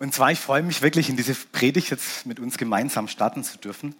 [0.00, 3.58] Und zwar, ich freue mich wirklich, in diese Predigt jetzt mit uns gemeinsam starten zu
[3.58, 3.94] dürfen.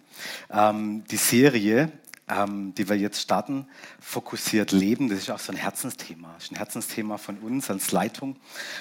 [0.49, 1.91] Ähm, die Serie,
[2.27, 3.67] ähm, die wir jetzt starten,
[3.99, 6.33] fokussiert Leben, das ist auch so ein Herzensthema.
[6.33, 8.35] Das ist ein Herzensthema von uns als Leitung,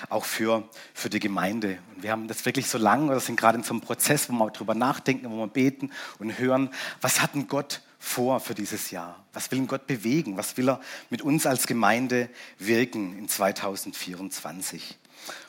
[0.08, 1.76] auch für, für die Gemeinde.
[1.94, 4.32] Und wir haben das wirklich so lange, oder sind gerade in so einem Prozess, wo
[4.32, 5.90] wir darüber nachdenken, wo wir beten
[6.20, 6.70] und hören,
[7.02, 9.22] was hat denn Gott vor für dieses Jahr?
[9.34, 10.38] Was will denn Gott bewegen?
[10.38, 10.80] Was will er
[11.10, 14.96] mit uns als Gemeinde wirken in 2024?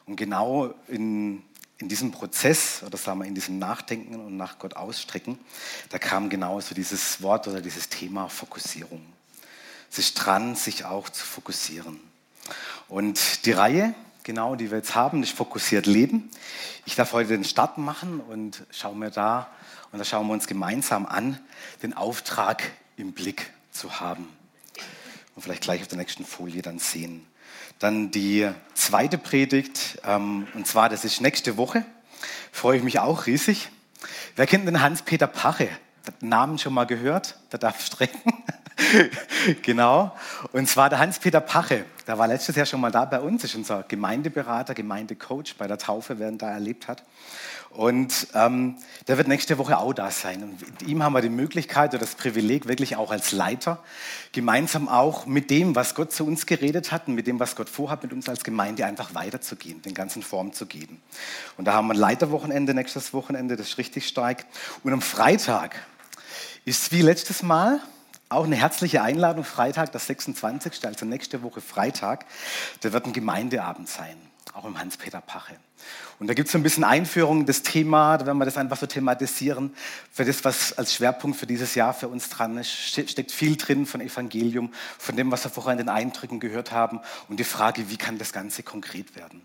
[0.05, 1.43] Und genau in
[1.81, 5.39] in diesem Prozess, oder sagen wir in diesem Nachdenken und nach Gott ausstrecken,
[5.89, 9.01] da kam genauso dieses Wort oder dieses Thema Fokussierung.
[9.97, 11.99] Ist dran, sich auch zu fokussieren.
[12.87, 16.29] Und die Reihe, genau, die wir jetzt haben, ist Fokussiert Leben.
[16.85, 19.49] Ich darf heute den Start machen und schauen wir da,
[19.91, 21.39] und da schauen wir uns gemeinsam an,
[21.83, 24.29] den Auftrag im Blick zu haben.
[25.35, 27.27] Und vielleicht gleich auf der nächsten Folie dann sehen.
[27.81, 31.83] Dann die zweite Predigt, ähm, und zwar, das ist nächste Woche.
[32.51, 33.69] Freue ich mich auch riesig.
[34.35, 35.67] Wer kennt den Hans-Peter Pache?
[36.21, 37.39] Den Namen schon mal gehört?
[37.51, 38.43] Der darf strecken.
[39.63, 40.15] genau.
[40.51, 41.85] Und zwar der Hans-Peter Pache.
[42.05, 45.79] Der war letztes Jahr schon mal da bei uns, ist unser Gemeindeberater, Gemeindecoach bei der
[45.79, 47.03] Taufe, wer ihn da erlebt hat.
[47.73, 48.75] Und ähm,
[49.07, 50.43] der wird nächste Woche auch da sein.
[50.43, 53.81] Und mit ihm haben wir die Möglichkeit oder das Privileg, wirklich auch als Leiter,
[54.33, 57.69] gemeinsam auch mit dem, was Gott zu uns geredet hat und mit dem, was Gott
[57.69, 61.01] vorhat, mit uns als Gemeinde einfach weiterzugehen, den ganzen Form zu geben.
[61.57, 64.45] Und da haben wir ein Leiterwochenende, nächstes Wochenende, das ist richtig stark.
[64.83, 65.75] Und am Freitag
[66.65, 67.79] ist wie letztes Mal
[68.27, 72.25] auch eine herzliche Einladung, Freitag, das 26., also nächste Woche Freitag,
[72.81, 74.17] da wird ein Gemeindeabend sein
[74.53, 75.55] auch im Hans-Peter Pache.
[76.21, 78.55] Und da gibt es so ein bisschen Einführung in das Thema, da werden wir das
[78.55, 79.73] einfach so thematisieren.
[80.11, 83.87] Für das, was als Schwerpunkt für dieses Jahr für uns dran ist, steckt viel drin
[83.87, 87.89] von Evangelium, von dem, was wir vorher in den Eindrücken gehört haben und die Frage,
[87.89, 89.41] wie kann das Ganze konkret werden?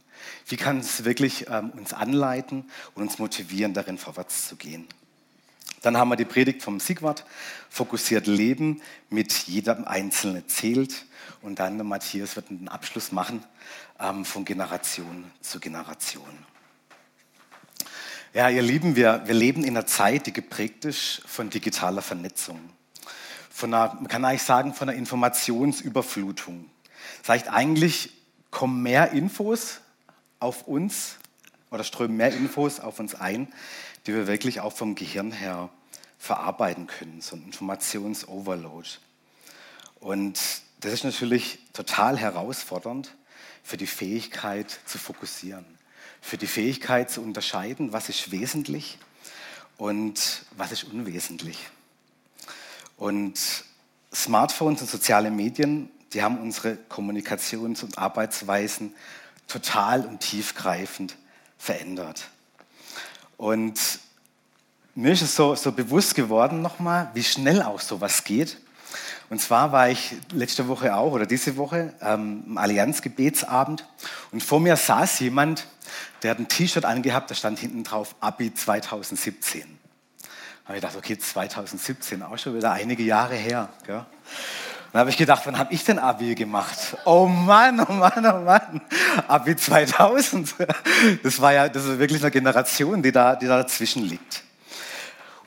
[0.47, 2.65] Wie kann es wirklich ähm, uns anleiten
[2.95, 4.87] und uns motivieren, darin vorwärts zu gehen?
[5.81, 7.25] Dann haben wir die Predigt vom Sigwart,
[7.71, 11.07] fokussiert Leben, mit jedem Einzelnen zählt.
[11.43, 13.45] Und dann der Matthias wird einen Abschluss machen
[14.01, 16.47] ähm, von Generation zu Generation.
[18.35, 22.61] Ja, ihr Lieben, wir, wir leben in einer Zeit, die geprägt ist von digitaler Vernetzung.
[23.51, 26.71] Von einer, man kann eigentlich sagen, von einer Informationsüberflutung.
[27.21, 28.13] Das heißt, eigentlich
[28.51, 29.81] kommen mehr Infos
[30.39, 31.17] auf uns
[31.71, 33.49] oder strömen mehr Infos auf uns ein,
[34.07, 35.71] die wir wirklich auch vom Gehirn her
[36.19, 38.89] verarbeiten können, so ein Informationsoverload.
[40.01, 40.39] Und
[40.81, 43.15] das ist natürlich total herausfordernd
[43.67, 45.65] für die Fähigkeit zu fokussieren,
[46.21, 48.97] für die Fähigkeit zu unterscheiden, was ist wesentlich
[49.77, 51.59] und was ist unwesentlich.
[52.97, 53.41] Und
[54.15, 58.95] Smartphones und soziale Medien, die haben unsere Kommunikations- und Arbeitsweisen
[59.49, 61.17] total und tiefgreifend
[61.59, 62.29] verändert.
[63.37, 63.81] Und
[64.95, 68.59] mir ist es so, so bewusst geworden nochmal, wie schnell auch sowas geht.
[69.29, 73.87] Und zwar war ich letzte Woche auch oder diese Woche ähm, im Allianzgebetsabend
[74.31, 75.67] und vor mir saß jemand,
[76.23, 79.63] der hat ein T-Shirt angehabt, da stand hinten drauf Abi 2017.
[80.23, 83.69] Da habe ich gedacht, okay, 2017, auch schon wieder einige Jahre her.
[83.85, 84.05] Gell?
[84.93, 86.97] Dann habe ich gedacht, wann habe ich denn Abi gemacht?
[87.05, 88.81] Oh Mann, oh Mann, oh Mann.
[89.29, 90.55] Abi 2000.
[91.23, 94.43] Das war ja, das ist wirklich eine Generation, die da, die da dazwischen liegt.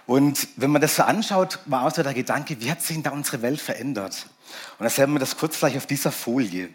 [0.10, 3.04] Und wenn man das so anschaut, war auch so der Gedanke, wie hat sich denn
[3.04, 4.26] da unsere Welt verändert?
[4.80, 6.70] Und da sehen wir das kurz gleich auf dieser Folie.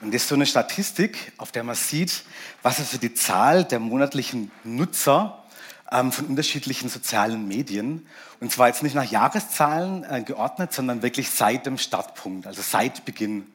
[0.00, 2.24] Und das ist so eine Statistik, auf der man sieht,
[2.64, 5.44] was also die Zahl der monatlichen Nutzer
[5.92, 8.04] ähm, von unterschiedlichen sozialen Medien,
[8.40, 13.04] und zwar jetzt nicht nach Jahreszahlen äh, geordnet, sondern wirklich seit dem Startpunkt, also seit
[13.04, 13.46] Beginn.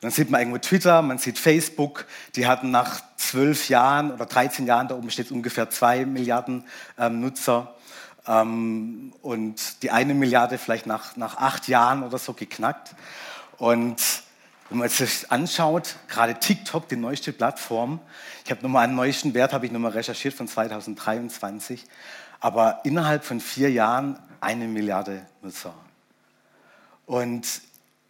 [0.00, 4.66] dann sieht man irgendwo Twitter, man sieht Facebook, die hatten nach zwölf Jahren oder 13
[4.66, 6.64] Jahren, da oben steht ungefähr zwei Milliarden
[6.98, 7.76] ähm, Nutzer.
[8.26, 12.94] Ähm, und die eine Milliarde vielleicht nach, nach acht Jahren oder so geknackt.
[13.58, 14.00] Und
[14.70, 18.00] wenn man sich anschaut, gerade TikTok, die neueste Plattform,
[18.44, 21.84] ich habe nochmal einen neuesten Wert, habe ich nochmal recherchiert von 2023,
[22.40, 25.74] aber innerhalb von vier Jahren eine Milliarde Nutzer.
[27.06, 27.46] Und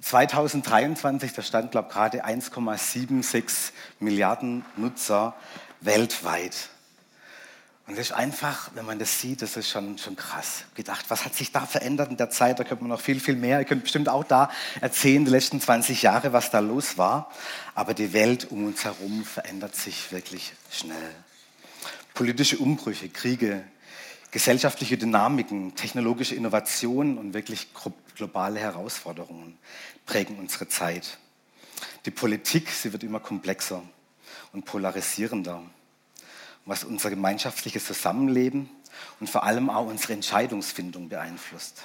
[0.00, 5.34] 2023, da stand, glaube ich, gerade 1,76 Milliarden Nutzer
[5.81, 6.69] weltweit.
[7.86, 10.64] Und das ist einfach, wenn man das sieht, das ist schon, schon krass.
[10.75, 12.58] Gedacht, was hat sich da verändert in der Zeit?
[12.58, 13.58] Da könnte man noch viel, viel mehr.
[13.58, 14.50] Ihr könnt bestimmt auch da
[14.81, 17.31] erzählen, die letzten 20 Jahre, was da los war.
[17.75, 21.14] Aber die Welt um uns herum verändert sich wirklich schnell.
[22.14, 23.64] Politische Umbrüche, Kriege,
[24.31, 27.69] gesellschaftliche Dynamiken, technologische Innovationen und wirklich
[28.16, 29.58] globale Herausforderungen
[30.06, 31.19] prägen unsere Zeit.
[32.06, 33.82] Die Politik, sie wird immer komplexer
[34.52, 35.62] und polarisierender.
[36.66, 38.70] Was unser gemeinschaftliches Zusammenleben
[39.20, 41.84] und vor allem auch unsere Entscheidungsfindung beeinflusst.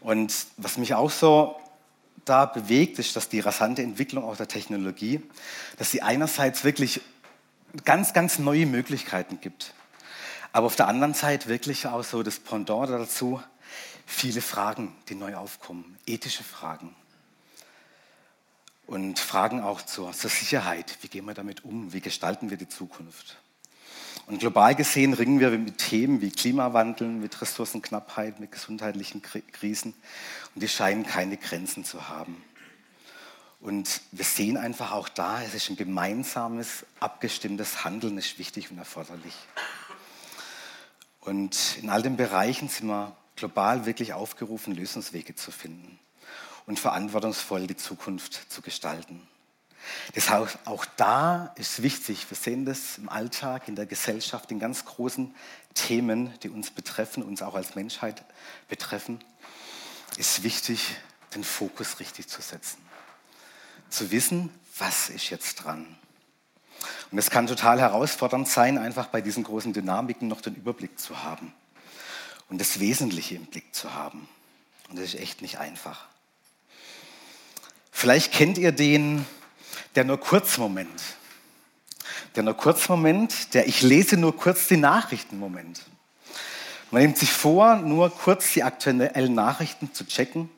[0.00, 1.56] Und was mich auch so
[2.24, 5.22] da bewegt, ist, dass die rasante Entwicklung auch der Technologie,
[5.78, 7.00] dass sie einerseits wirklich
[7.84, 9.74] ganz, ganz neue Möglichkeiten gibt,
[10.52, 13.40] aber auf der anderen Seite wirklich auch so das Pendant dazu,
[14.04, 16.94] viele Fragen, die neu aufkommen, ethische Fragen.
[18.90, 20.98] Und Fragen auch zur, zur Sicherheit.
[21.00, 21.92] Wie gehen wir damit um?
[21.92, 23.36] Wie gestalten wir die Zukunft?
[24.26, 29.94] Und global gesehen ringen wir mit Themen wie Klimawandel, mit Ressourcenknappheit, mit gesundheitlichen Krisen.
[30.56, 32.42] Und die scheinen keine Grenzen zu haben.
[33.60, 38.78] Und wir sehen einfach auch da, es ist ein gemeinsames, abgestimmtes Handeln ist wichtig und
[38.78, 39.36] erforderlich.
[41.20, 46.00] Und in all den Bereichen sind wir global wirklich aufgerufen, Lösungswege zu finden
[46.66, 49.26] und verantwortungsvoll die Zukunft zu gestalten.
[50.14, 54.84] Deshalb auch da ist wichtig, wir sehen das im Alltag, in der Gesellschaft, in ganz
[54.84, 55.34] großen
[55.74, 58.24] Themen, die uns betreffen, uns auch als Menschheit
[58.68, 59.20] betreffen,
[60.18, 60.96] ist wichtig,
[61.34, 62.78] den Fokus richtig zu setzen.
[63.88, 65.96] Zu wissen, was ist jetzt dran.
[67.10, 71.22] Und es kann total herausfordernd sein, einfach bei diesen großen Dynamiken noch den Überblick zu
[71.22, 71.52] haben
[72.48, 74.28] und das Wesentliche im Blick zu haben.
[74.88, 76.09] Und das ist echt nicht einfach.
[78.00, 79.26] Vielleicht kennt ihr den
[79.94, 81.02] der nur Kurzmoment.
[82.34, 85.82] Der nur Kurzmoment, der ich lese nur kurz die Nachrichten-Moment.
[86.90, 90.48] Man nimmt sich vor, nur kurz die aktuellen Nachrichten zu checken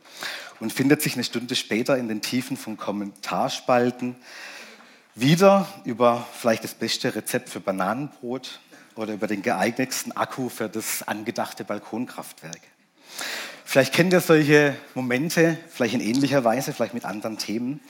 [0.61, 4.15] und findet sich eine Stunde später in den Tiefen von Kommentarspalten
[5.17, 8.61] wieder über vielleicht das beste Rezept für Bananenbrot
[8.95, 12.61] oder über den geeignetsten Akku für das angedachte Balkonkraftwerk.
[13.73, 17.81] Vielleicht kennt ihr solche Momente, vielleicht in ähnlicher Weise, vielleicht mit anderen Themen,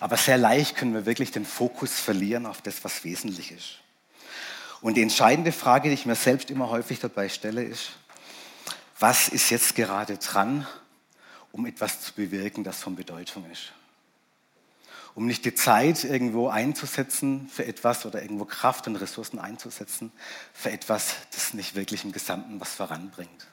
[0.00, 3.78] aber sehr leicht können wir wirklich den Fokus verlieren auf das, was wesentlich ist.
[4.80, 7.90] Und die entscheidende Frage, die ich mir selbst immer häufig dabei stelle, ist,
[8.98, 10.66] was ist jetzt gerade dran,
[11.52, 13.72] um etwas zu bewirken, das von Bedeutung ist?
[15.14, 20.10] Um nicht die Zeit irgendwo einzusetzen für etwas oder irgendwo Kraft und Ressourcen einzusetzen
[20.52, 23.46] für etwas, das nicht wirklich im Gesamten was voranbringt.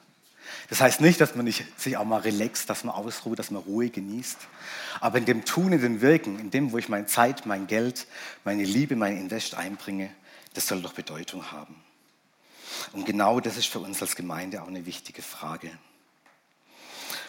[0.70, 3.62] Das heißt nicht, dass man nicht sich auch mal relaxt, dass man ausruht, dass man
[3.62, 4.38] Ruhe genießt.
[5.00, 8.08] Aber in dem Tun, in dem Wirken, in dem, wo ich meine Zeit, mein Geld,
[8.44, 10.10] meine Liebe, mein Invest einbringe,
[10.54, 11.76] das soll doch Bedeutung haben.
[12.94, 15.70] Und genau das ist für uns als Gemeinde auch eine wichtige Frage.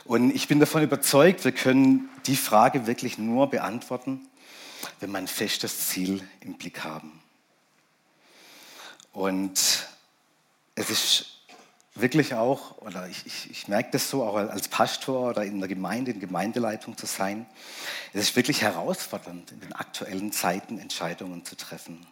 [0.05, 4.29] Und ich bin davon überzeugt, wir können die Frage wirklich nur beantworten,
[5.01, 7.21] wenn wir ein festes Ziel im Blick haben.
[9.13, 9.89] Und
[10.75, 11.36] es ist
[12.01, 15.69] wirklich auch, oder ich, ich, ich, merke das so, auch als Pastor oder in der
[15.69, 17.47] Gemeinde, in Gemeindeleitung zu sein,
[18.13, 22.07] es ist wirklich herausfordernd, in den aktuellen Zeiten Entscheidungen zu treffen.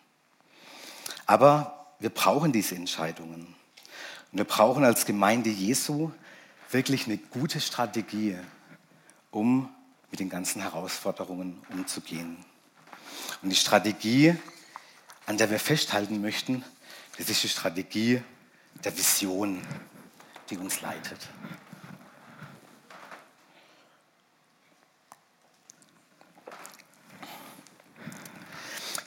[1.26, 3.54] Aber wir brauchen diese Entscheidungen.
[4.32, 6.10] Und wir brauchen als Gemeinde Jesu
[6.70, 8.36] wirklich eine gute Strategie,
[9.31, 9.69] um
[10.10, 12.36] mit den ganzen Herausforderungen umzugehen.
[13.42, 14.36] Und die Strategie,
[15.26, 16.64] an der wir festhalten möchten,
[17.19, 18.22] das ist die Strategie
[18.84, 19.62] der Vision,
[20.50, 21.19] die uns leitet.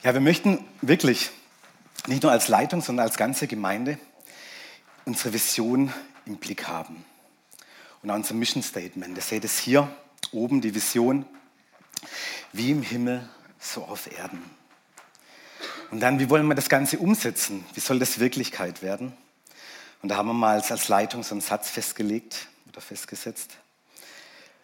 [0.02, 1.30] Ja, wir möchten wirklich
[2.06, 3.98] nicht nur als Leitung, sondern als ganze Gemeinde
[5.04, 5.92] unsere Vision
[6.24, 7.04] im Blick haben.
[8.02, 9.16] Und auch unser Mission Statement.
[9.16, 9.90] Ihr seht es hier
[10.32, 11.26] oben, die Vision,
[12.52, 14.42] wie im Himmel, so auf Erden.
[15.90, 17.64] Und dann, wie wollen wir das Ganze umsetzen?
[17.74, 19.16] Wie soll das Wirklichkeit werden?
[20.02, 23.58] Und da haben wir mal als Leitung so einen Satz festgelegt oder festgesetzt.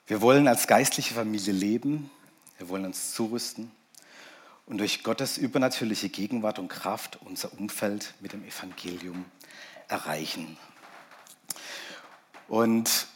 [0.06, 2.10] Wir wollen als geistliche Familie leben,
[2.58, 3.72] wir wollen uns zurüsten
[4.66, 9.24] und durch Gottes übernatürliche Gegenwart und Kraft unser Umfeld mit dem Evangelium
[9.88, 10.56] erreichen.
[12.48, 13.06] Und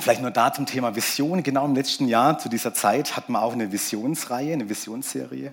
[0.00, 1.42] vielleicht nur da zum Thema Vision.
[1.42, 5.52] Genau im letzten Jahr zu dieser Zeit hatten wir auch eine Visionsreihe, eine Visionsserie.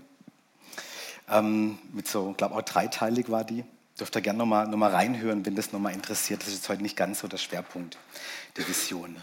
[1.29, 3.65] Ähm, mit so, ich glaube auch dreiteilig war die.
[3.99, 6.41] Dürft ihr gerne nochmal noch mal reinhören, wenn das nochmal interessiert.
[6.41, 7.97] Das ist jetzt heute nicht ganz so der Schwerpunkt
[8.55, 9.15] der Vision.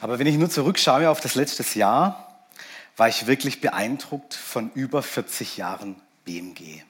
[0.00, 2.48] Aber wenn ich nur zurückschaue auf das letzte Jahr,
[2.96, 6.82] war ich wirklich beeindruckt von über 40 Jahren BMG.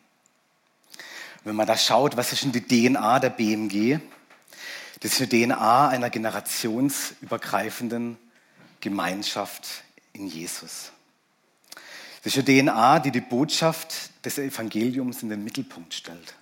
[1.44, 3.98] Wenn man da schaut, was ist denn die DNA der BMG?
[5.00, 8.16] Das ist die DNA einer generationsübergreifenden
[8.80, 9.68] Gemeinschaft
[10.14, 10.92] in Jesus.
[12.22, 16.34] Das ist die DNA, die die Botschaft des Evangeliums in den Mittelpunkt stellt.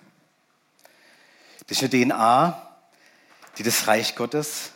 [1.67, 2.61] Das ist eine DNA,
[3.57, 4.71] die das Reich Gottes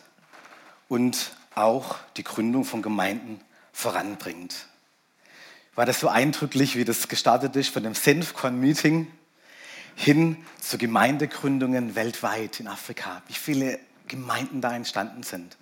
[0.88, 3.40] und auch die Gründung von Gemeinden
[3.72, 4.66] voranbringt.
[5.74, 9.06] War das so eindrücklich, wie das gestartet ist von dem Senfkorn-Meeting
[9.96, 13.22] hin zu Gemeindegründungen weltweit in Afrika.
[13.26, 15.58] Wie viele Gemeinden da entstanden sind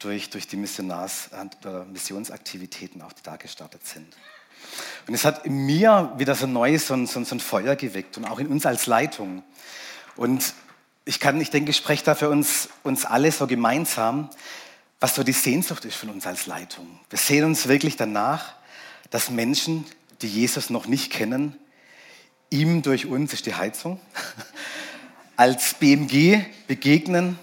[0.00, 1.30] durch, durch die Missionars-
[1.60, 4.16] oder Missionsaktivitäten, auch die da gestartet sind.
[5.06, 8.16] Und es hat in mir wieder so neu so ein, so, so ein Feuer geweckt
[8.16, 9.44] und auch in uns als Leitung.
[10.16, 10.54] Und
[11.04, 14.30] ich kann, ich denke, ich spreche da für uns, uns alle so gemeinsam,
[15.00, 17.00] was so die Sehnsucht ist von uns als Leitung.
[17.08, 18.54] Wir sehen uns wirklich danach,
[19.10, 19.84] dass Menschen,
[20.22, 21.56] die Jesus noch nicht kennen,
[22.50, 24.00] ihm durch uns, ist die Heizung,
[25.36, 27.38] als BMG begegnen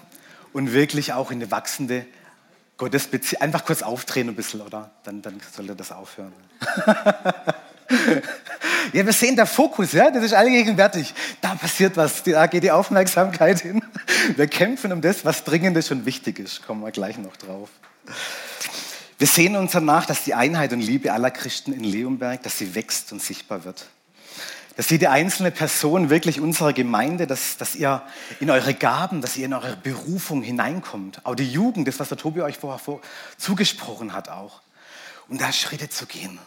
[0.52, 2.06] und wirklich auch in eine wachsende
[2.76, 4.92] Gottesbeziehung, einfach kurz aufdrehen ein bisschen, oder?
[5.02, 6.32] Dann, dann sollte das aufhören.
[8.92, 11.14] ja, wir sehen der Fokus, ja, das ist allgegenwärtig.
[11.40, 13.82] Da passiert was, da geht die Aufmerksamkeit hin.
[14.36, 16.66] Wir kämpfen um das, was dringend ist und wichtig ist.
[16.66, 17.68] Kommen wir gleich noch drauf.
[19.18, 22.74] Wir sehen uns danach, dass die Einheit und Liebe aller Christen in Leonberg, dass sie
[22.74, 23.86] wächst und sichtbar wird.
[24.76, 28.00] Dass jede einzelne Person wirklich unserer Gemeinde, dass, dass ihr
[28.38, 31.26] in eure Gaben, dass ihr in eure Berufung hineinkommt.
[31.26, 33.00] Auch die Jugend, das, was der Tobi euch vorher vor,
[33.38, 34.60] zugesprochen hat auch.
[35.28, 36.38] Und da Schritte zu gehen.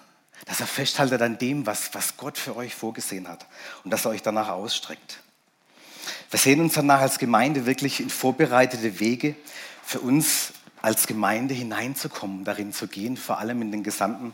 [0.45, 3.45] Dass er festhaltet an dem, was, was Gott für euch vorgesehen hat.
[3.83, 5.19] Und dass er euch danach ausstreckt.
[6.29, 9.35] Wir sehen uns danach als Gemeinde wirklich in vorbereitete Wege
[9.83, 14.33] für uns als Gemeinde hineinzukommen, darin zu gehen, vor allem in den gesamten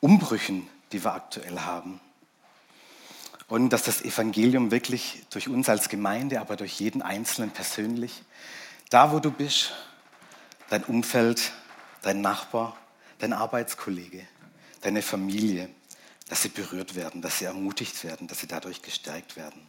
[0.00, 2.00] Umbrüchen, die wir aktuell haben.
[3.48, 8.22] Und dass das Evangelium wirklich durch uns als Gemeinde, aber durch jeden Einzelnen persönlich,
[8.90, 9.72] da wo du bist,
[10.70, 11.52] dein Umfeld,
[12.02, 12.76] dein Nachbar,
[13.18, 14.26] dein Arbeitskollege,
[14.82, 15.68] deine Familie,
[16.28, 19.60] dass sie berührt werden, dass sie ermutigt werden, dass sie dadurch gestärkt werden.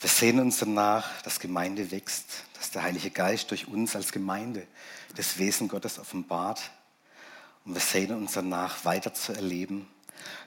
[0.00, 4.66] Wir sehen uns danach, dass Gemeinde wächst, dass der Heilige Geist durch uns als Gemeinde
[5.16, 6.60] das Wesen Gottes offenbart.
[7.64, 9.88] Und wir sehen uns danach weiter zu erleben,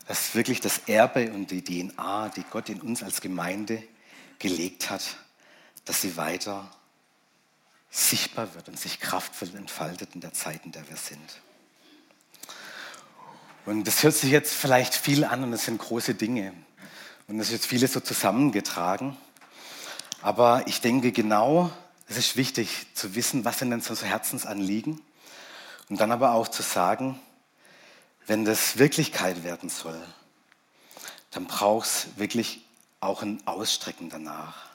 [0.08, 3.82] dass wirklich das Erbe und die DNA, die Gott in uns als Gemeinde
[4.40, 5.18] gelegt hat,
[5.86, 6.70] dass sie weiter
[7.90, 11.42] sichtbar wird und sich kraftvoll entfaltet in der Zeit, in der wir sind.
[13.68, 16.54] Und das hört sich jetzt vielleicht viel an und es sind große Dinge.
[17.28, 19.18] Und es ist jetzt vieles so zusammengetragen.
[20.22, 21.70] Aber ich denke genau,
[22.08, 25.02] es ist wichtig zu wissen, was sind denn so Herzensanliegen.
[25.90, 27.20] Und dann aber auch zu sagen,
[28.26, 30.02] wenn das Wirklichkeit werden soll,
[31.32, 32.62] dann braucht es wirklich
[33.02, 34.70] auch ein Ausstrecken danach.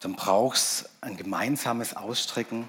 [0.00, 2.66] Dann braucht es ein gemeinsames Ausstrecken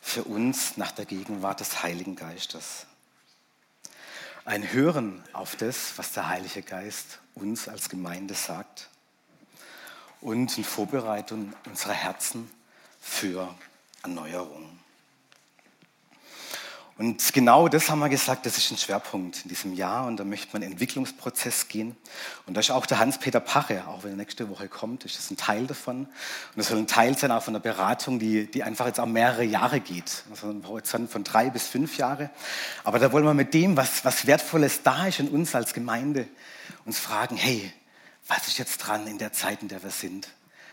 [0.00, 2.86] für uns nach der Gegenwart des Heiligen Geistes.
[4.46, 8.88] Ein Hören auf das, was der Heilige Geist uns als Gemeinde sagt
[10.20, 12.48] und eine Vorbereitung unserer Herzen
[13.00, 13.52] für
[14.04, 14.78] Erneuerung.
[16.98, 20.24] Und genau das haben wir gesagt, das ist ein Schwerpunkt in diesem Jahr und da
[20.24, 21.94] möchte man Entwicklungsprozess gehen.
[22.46, 25.30] Und da ist auch der Hans-Peter Pache, auch wenn er nächste Woche kommt, ist das
[25.30, 26.06] ein Teil davon.
[26.06, 29.06] Und das soll ein Teil sein auch von einer Beratung, die, die einfach jetzt auch
[29.06, 30.24] mehrere Jahre geht.
[30.30, 32.30] Also ein Horizont von drei bis fünf Jahre.
[32.82, 36.26] Aber da wollen wir mit dem, was, was Wertvolles da ist in uns als Gemeinde,
[36.86, 37.70] uns fragen, hey,
[38.26, 40.28] was ist jetzt dran in der Zeit, in der wir sind,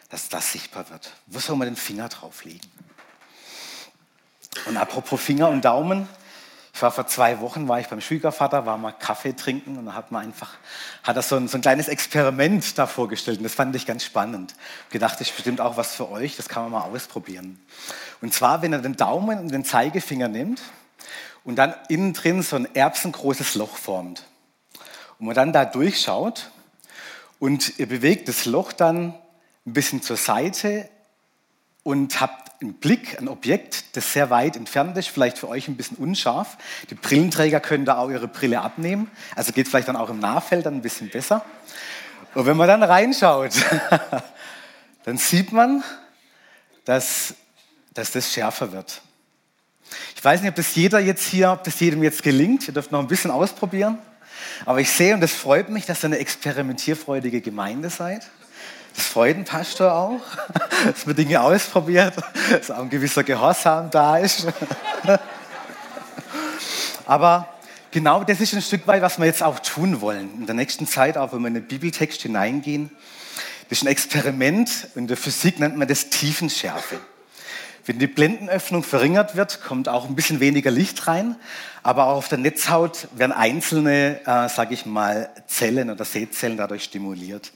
[0.07, 1.11] dass das sichtbar wird?
[1.27, 2.71] Wo soll man den Finger drauf legen?
[4.65, 6.07] Und apropos Finger und Daumen,
[6.75, 9.93] ich war vor zwei Wochen, war ich beim Schwiegervater, war mal Kaffee trinken und da
[9.93, 10.55] hat man einfach,
[11.03, 14.03] hat er so ein, so ein kleines Experiment da vorgestellt und das fand ich ganz
[14.03, 14.55] spannend.
[14.89, 17.59] Gedacht, das ist bestimmt auch was für euch, das kann man mal ausprobieren.
[18.21, 20.61] Und zwar, wenn er den Daumen und den Zeigefinger nimmt
[21.43, 24.23] und dann innen drin so ein erbsengroßes Loch formt
[25.19, 26.49] und man dann da durchschaut
[27.37, 29.13] und ihr bewegt das Loch dann
[29.67, 30.89] ein bisschen zur Seite
[31.83, 35.75] und habt einen Blick, ein Objekt, das sehr weit entfernt ist, vielleicht für euch ein
[35.75, 36.57] bisschen unscharf.
[36.89, 40.65] Die Brillenträger können da auch ihre Brille abnehmen, also geht vielleicht dann auch im Nahfeld
[40.65, 41.43] dann ein bisschen besser.
[42.33, 43.53] Und wenn man dann reinschaut,
[45.03, 45.83] dann sieht man,
[46.85, 47.35] dass,
[47.93, 49.01] dass das schärfer wird.
[50.15, 52.67] Ich weiß nicht, ob das jeder jetzt hier, ob das jedem jetzt gelingt.
[52.67, 53.99] Ihr dürft noch ein bisschen ausprobieren.
[54.65, 58.29] Aber ich sehe, und das freut mich, dass ihr eine experimentierfreudige Gemeinde seid.
[58.95, 60.21] Das freut den Pastor auch,
[60.85, 62.13] dass man Dinge ausprobiert,
[62.51, 64.47] dass auch ein gewisser Gehorsam da ist.
[67.05, 67.47] Aber
[67.91, 70.29] genau das ist ein Stück weit, was wir jetzt auch tun wollen.
[70.39, 72.91] In der nächsten Zeit, auch wenn wir in den Bibeltext hineingehen,
[73.69, 74.87] das ist ein Experiment.
[74.95, 76.99] In der Physik nennt man das Tiefenschärfe.
[77.85, 81.35] Wenn die Blendenöffnung verringert wird, kommt auch ein bisschen weniger Licht rein.
[81.85, 86.85] Aber auch auf der Netzhaut werden einzelne, äh, sage ich mal, Zellen oder Sehzellen dadurch
[86.85, 87.51] stimuliert.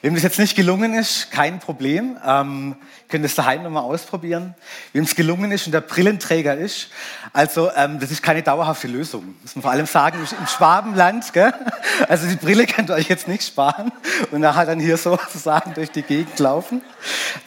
[0.00, 2.16] Wem das jetzt nicht gelungen ist, kein Problem.
[2.24, 2.76] Ähm,
[3.08, 4.54] könnt es daheim nochmal ausprobieren.
[4.92, 6.90] Wem es gelungen ist und der Brillenträger ist,
[7.32, 9.34] also ähm, das ist keine dauerhafte Lösung.
[9.42, 11.32] Muss man vor allem sagen, im Schwabenland.
[11.32, 11.52] Gell?
[12.08, 13.90] Also die Brille könnt ihr euch jetzt nicht sparen
[14.30, 16.80] und nachher dann hier sozusagen durch die Gegend laufen.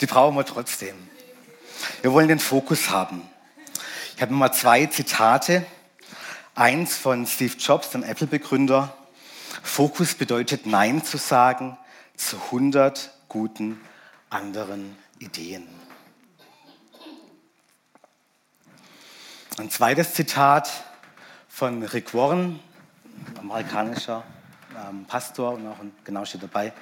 [0.01, 1.06] Die brauchen wir trotzdem.
[2.01, 3.21] Wir wollen den Fokus haben.
[4.15, 5.65] Ich habe mal zwei Zitate.
[6.55, 8.95] Eins von Steve Jobs, dem Apple-Begründer.
[9.61, 11.77] Fokus bedeutet Nein zu sagen
[12.15, 13.79] zu 100 guten
[14.29, 15.67] anderen Ideen.
[19.57, 20.69] Ein zweites Zitat
[21.47, 22.59] von Rick Warren,
[23.39, 24.23] amerikanischer
[24.89, 26.73] ähm, Pastor und auch, genau steht dabei,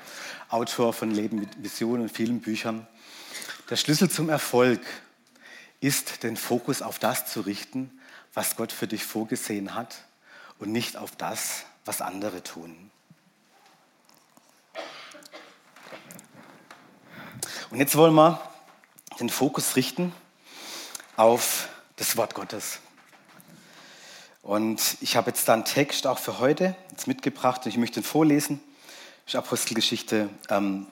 [0.49, 2.87] Autor von Leben mit Visionen und vielen Büchern.
[3.67, 4.79] Der Schlüssel zum Erfolg
[5.79, 7.99] ist, den Fokus auf das zu richten,
[8.35, 10.03] was Gott für dich vorgesehen hat
[10.59, 12.91] und nicht auf das, was andere tun.
[17.71, 18.39] Und jetzt wollen wir
[19.19, 20.13] den Fokus richten
[21.15, 22.79] auf das Wort Gottes.
[24.43, 28.01] Und ich habe jetzt da einen Text auch für heute jetzt mitgebracht und ich möchte
[28.01, 28.61] ihn vorlesen.
[29.25, 30.85] Das ist Apostelgeschichte ähm,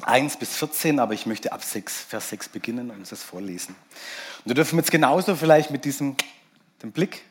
[0.00, 3.74] 1 bis 14, aber ich möchte ab 6, Vers 6 beginnen und uns das vorlesen.
[4.38, 6.16] Und wir dürfen jetzt genauso vielleicht mit diesem
[6.82, 7.22] dem Blick,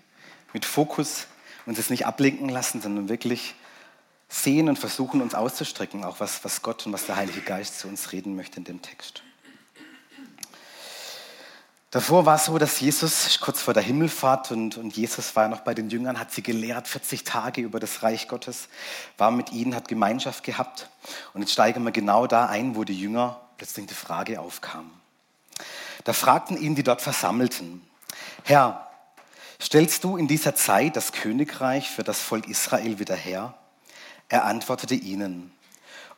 [0.53, 1.27] mit Fokus
[1.65, 3.53] uns jetzt nicht ablenken lassen, sondern wirklich
[4.29, 7.87] sehen und versuchen, uns auszustrecken, auch was, was Gott und was der Heilige Geist zu
[7.87, 9.23] uns reden möchte in dem Text.
[11.91, 15.59] Davor war es so, dass Jesus kurz vor der Himmelfahrt und, und Jesus war noch
[15.59, 18.69] bei den Jüngern, hat sie gelehrt, 40 Tage über das Reich Gottes,
[19.17, 20.89] war mit ihnen, hat Gemeinschaft gehabt.
[21.33, 24.89] Und jetzt steigen wir genau da ein, wo die Jünger plötzlich die Frage aufkam.
[26.05, 27.85] Da fragten ihn die dort Versammelten,
[28.45, 28.87] Herr,
[29.61, 33.53] stellst du in dieser Zeit das Königreich für das Volk Israel wieder her?
[34.29, 35.51] Er antwortete ihnen,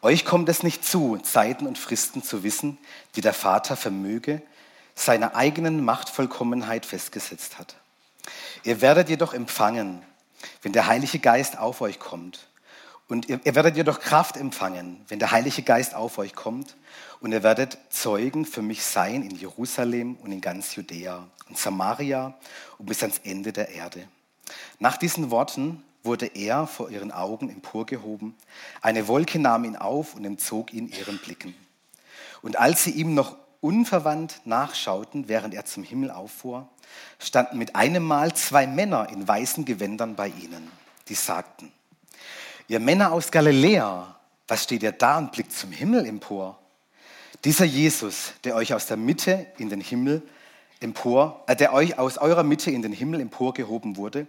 [0.04, 2.78] euch kommt es nicht zu, Zeiten und Fristen zu wissen,
[3.16, 4.44] die der Vater vermöge,
[4.96, 7.76] seiner eigenen Machtvollkommenheit festgesetzt hat.
[8.64, 10.02] Ihr werdet jedoch empfangen,
[10.62, 12.48] wenn der Heilige Geist auf euch kommt.
[13.10, 16.78] Und ihr, ihr, werdet jedoch Kraft empfangen, wenn der Heilige Geist auf euch kommt.
[17.20, 22.34] Und ihr werdet Zeugen für mich sein in Jerusalem und in ganz Judäa und Samaria
[22.78, 24.08] und bis ans Ende der Erde.
[24.80, 28.36] Nach diesen Worten wurde er vor ihren Augen emporgehoben.
[28.82, 31.56] Eine Wolke nahm ihn auf und entzog ihn ihren Blicken.
[32.42, 36.68] Und als sie ihm noch unverwandt nachschauten, während er zum Himmel auffuhr,
[37.18, 40.70] standen mit einem Mal zwei Männer in weißen Gewändern bei ihnen,
[41.08, 41.72] die sagten,
[42.68, 44.16] ihr Männer aus Galiläa,
[44.48, 46.60] was steht ihr da und blickt zum Himmel empor?
[47.46, 50.22] Dieser Jesus, der euch aus der Mitte in den Himmel
[50.82, 54.28] empor, äh, der euch aus eurer Mitte in den Himmel emporgehoben wurde,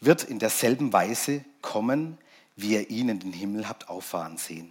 [0.00, 2.18] wird in derselben Weise kommen,
[2.56, 4.70] wie ihr ihn in den Himmel habt auffahren sehen.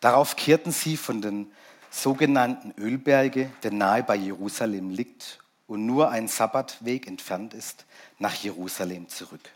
[0.00, 1.52] Darauf kehrten sie von den
[1.92, 7.84] sogenannten Ölberge, der nahe bei Jerusalem liegt und nur ein Sabbatweg entfernt ist,
[8.18, 9.50] nach Jerusalem zurück.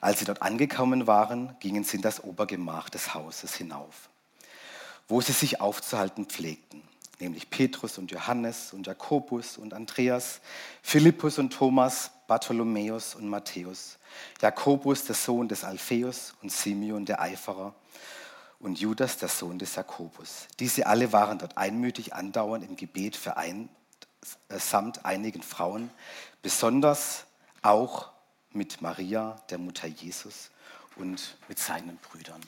[0.00, 4.08] Als sie dort angekommen waren, gingen sie in das Obergemach des Hauses hinauf,
[5.06, 6.82] wo sie sich aufzuhalten pflegten,
[7.20, 10.40] nämlich Petrus und Johannes und Jakobus und Andreas,
[10.82, 13.98] Philippus und Thomas, Bartholomäus und Matthäus,
[14.40, 17.74] Jakobus, der Sohn des Alpheus und Simeon, der Eiferer,
[18.64, 20.48] und Judas, der Sohn des Jakobus.
[20.58, 23.68] Diese alle waren dort einmütig andauernd im Gebet vereint,
[24.48, 25.90] äh, samt einigen Frauen,
[26.40, 27.26] besonders
[27.60, 28.10] auch
[28.52, 30.50] mit Maria, der Mutter Jesus,
[30.96, 32.40] und mit seinen Brüdern.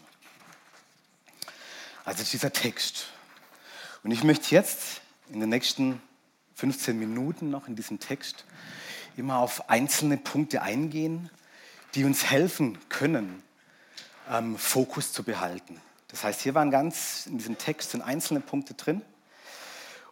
[2.07, 3.09] Also dieser Text.
[4.03, 6.01] Und ich möchte jetzt in den nächsten
[6.55, 8.47] 15 Minuten noch in diesem Text
[9.19, 11.29] immer auf einzelne Punkte eingehen,
[11.95, 13.43] die uns helfen können,
[14.31, 15.83] ähm, Fokus zu behalten.
[16.09, 19.03] Das heißt, hier waren ganz in diesem Text sind einzelne Punkte drin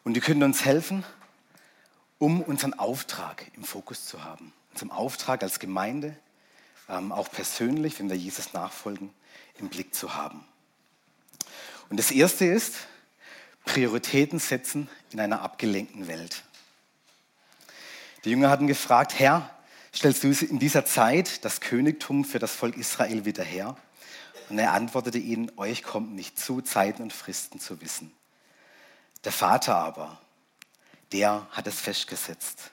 [0.03, 1.05] und die können uns helfen,
[2.19, 4.53] um unseren Auftrag im Fokus zu haben.
[4.73, 6.17] Unseren Auftrag als Gemeinde,
[6.89, 9.11] ähm, auch persönlich, wenn wir Jesus nachfolgen,
[9.59, 10.45] im Blick zu haben.
[11.91, 12.75] Und das erste ist,
[13.65, 16.43] Prioritäten setzen in einer abgelenkten Welt.
[18.25, 19.51] Die Jünger hatten gefragt, Herr,
[19.95, 23.77] stellst du in dieser Zeit das Königtum für das Volk Israel wieder her?
[24.49, 28.13] Und er antwortete ihnen, euch kommt nicht zu, Zeiten und Fristen zu wissen.
[29.25, 30.21] Der Vater aber,
[31.13, 32.71] der hat es festgesetzt.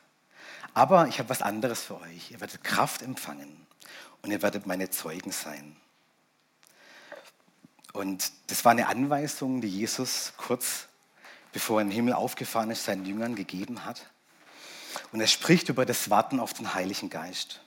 [0.74, 2.32] Aber ich habe was anderes für euch.
[2.32, 3.66] Ihr werdet Kraft empfangen
[4.22, 5.76] und ihr werdet meine Zeugen sein.
[7.94, 10.88] Und das war eine Anweisung, die Jesus kurz
[11.52, 14.10] bevor er in den Himmel aufgefahren ist, seinen Jüngern gegeben hat.
[15.12, 17.62] Und er spricht über das Warten auf den Heiligen Geist.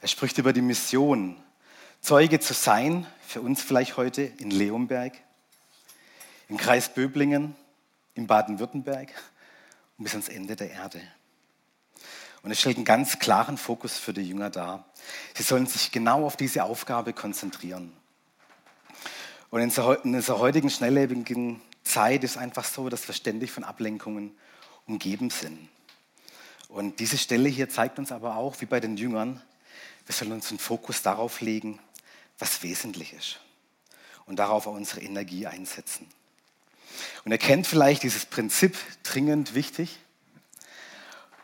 [0.00, 1.42] Er spricht über die Mission,
[2.00, 5.12] Zeuge zu sein, für uns vielleicht heute in Leonberg,
[6.48, 7.54] im Kreis Böblingen,
[8.14, 9.12] in Baden-Württemberg
[9.98, 11.00] und bis ans Ende der Erde.
[12.42, 14.86] Und es stellt einen ganz klaren Fokus für die Jünger dar.
[15.34, 17.92] Sie sollen sich genau auf diese Aufgabe konzentrieren.
[19.50, 24.34] Und in dieser heutigen schnelllebigen Zeit ist einfach so, dass wir ständig von Ablenkungen
[24.86, 25.68] umgeben sind.
[26.68, 29.42] Und diese Stelle hier zeigt uns aber auch, wie bei den Jüngern,
[30.06, 31.78] wir sollen uns den Fokus darauf legen,
[32.40, 33.38] was wesentlich ist.
[34.26, 36.06] Und darauf auch unsere Energie einsetzen.
[37.24, 39.98] Und ihr kennt vielleicht dieses Prinzip dringend wichtig.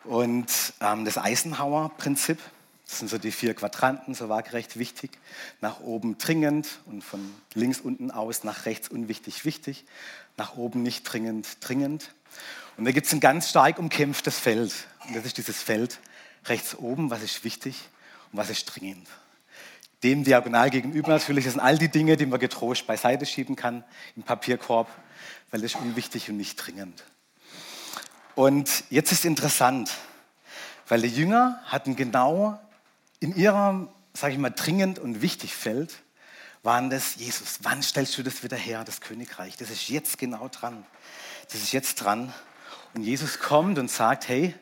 [0.04, 0.46] Und
[0.80, 2.38] ähm, das Eisenhower-Prinzip,
[2.86, 5.10] das sind so die vier Quadranten, so waagerecht wichtig.
[5.60, 9.84] Nach oben dringend und von links unten aus nach rechts unwichtig wichtig.
[10.36, 12.12] Nach oben nicht dringend dringend.
[12.76, 14.72] Und da gibt es ein ganz stark umkämpftes Feld.
[15.06, 15.98] Und das ist dieses Feld
[16.44, 17.88] rechts oben, was ist wichtig
[18.30, 19.08] und was ist dringend.
[20.02, 23.84] Dem diagonal gegenüber natürlich, das sind all die Dinge, die man getrost beiseite schieben kann
[24.14, 24.88] im Papierkorb,
[25.50, 27.04] weil das ist unwichtig und nicht dringend.
[28.34, 29.90] Und jetzt ist interessant,
[30.88, 32.60] weil die Jünger hatten genau
[33.20, 36.02] in ihrem, sage ich mal, dringend und wichtig Feld,
[36.62, 39.56] waren das, Jesus, wann stellst du das wieder her, das Königreich?
[39.56, 40.84] Das ist jetzt genau dran.
[41.50, 42.34] Das ist jetzt dran.
[42.92, 44.54] Und Jesus kommt und sagt, hey,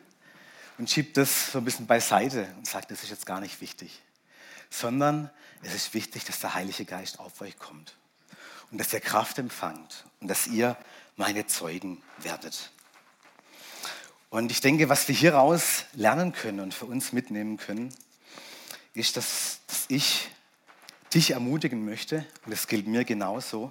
[0.78, 4.02] und schiebt das so ein bisschen beiseite und sagt, das ist jetzt gar nicht wichtig.
[4.76, 5.30] Sondern
[5.62, 7.96] es ist wichtig, dass der Heilige Geist auf euch kommt
[8.70, 10.76] und dass ihr Kraft empfangt und dass ihr
[11.16, 12.72] meine Zeugen werdet.
[14.30, 17.94] Und ich denke, was wir hieraus lernen können und für uns mitnehmen können,
[18.94, 20.28] ist, dass, dass ich
[21.12, 23.70] dich ermutigen möchte, und das gilt mir genauso,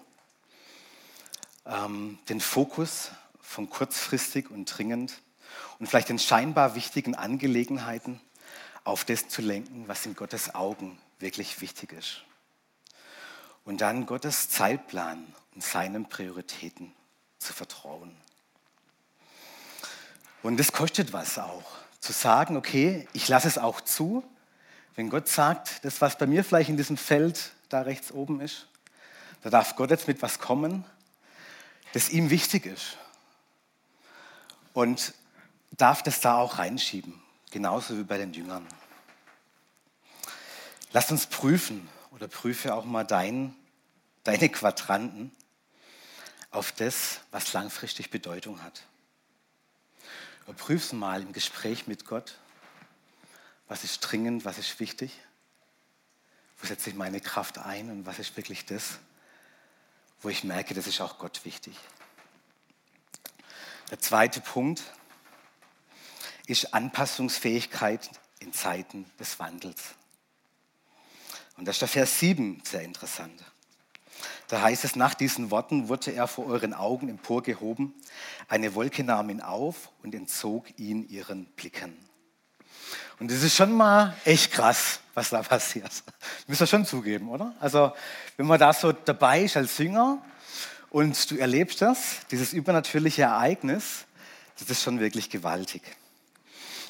[1.65, 3.11] ähm, den Fokus
[3.41, 5.21] von kurzfristig und dringend
[5.79, 8.21] und vielleicht den scheinbar wichtigen Angelegenheiten
[8.83, 12.23] auf das zu lenken, was in Gottes Augen wirklich wichtig ist.
[13.65, 16.93] Und dann Gottes Zeitplan und seinen Prioritäten
[17.39, 18.15] zu vertrauen.
[20.41, 21.63] Und das kostet was auch.
[22.01, 24.23] Zu sagen, okay, ich lasse es auch zu,
[24.95, 28.67] wenn Gott sagt, das, was bei mir vielleicht in diesem Feld da rechts oben ist,
[29.41, 30.85] da darf Gott jetzt mit was kommen,
[31.93, 32.97] das ihm wichtig ist.
[34.73, 35.13] Und
[35.71, 37.22] darf das da auch reinschieben,
[37.53, 38.67] genauso wie bei den Jüngern.
[40.91, 43.55] Lass uns prüfen oder prüfe auch mal dein,
[44.23, 45.31] deine Quadranten
[46.49, 48.83] auf das, was langfristig Bedeutung hat.
[50.43, 52.39] Überprüf mal im Gespräch mit Gott,
[53.67, 55.17] was ist dringend, was ist wichtig,
[56.57, 58.99] wo setze ich meine Kraft ein und was ist wirklich das,
[60.21, 61.77] wo ich merke, das ist auch Gott wichtig.
[63.91, 64.81] Der zweite Punkt
[66.47, 69.95] ist Anpassungsfähigkeit in Zeiten des Wandels.
[71.57, 73.43] Und das ist der Vers 7 sehr interessant.
[74.47, 77.93] Da heißt es, nach diesen Worten wurde er vor euren Augen emporgehoben.
[78.47, 81.97] Eine Wolke nahm ihn auf und entzog ihn ihren Blicken.
[83.19, 85.91] Und das ist schon mal echt krass, was da passiert.
[86.47, 87.55] Müsst ihr schon zugeben, oder?
[87.59, 87.93] Also,
[88.37, 90.23] wenn man da so dabei ist als Jünger
[90.89, 94.05] und du erlebst das, dieses übernatürliche Ereignis,
[94.59, 95.81] das ist schon wirklich gewaltig.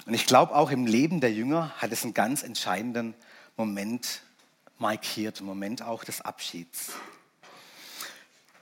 [0.05, 3.13] Und ich glaube, auch im Leben der Jünger hat es einen ganz entscheidenden
[3.55, 4.21] Moment
[4.77, 6.91] markiert, einen Moment auch des Abschieds